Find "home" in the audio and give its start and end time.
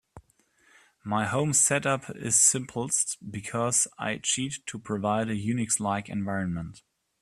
1.27-1.53